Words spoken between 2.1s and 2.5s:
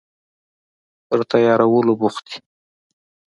دي